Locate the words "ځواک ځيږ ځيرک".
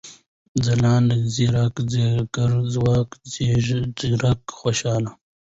2.73-4.41